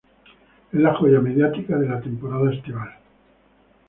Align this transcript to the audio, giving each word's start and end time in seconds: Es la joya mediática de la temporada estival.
Es 0.73 0.79
la 0.79 0.95
joya 0.95 1.19
mediática 1.21 1.77
de 1.77 1.87
la 1.87 2.01
temporada 2.01 2.51
estival. 2.51 2.89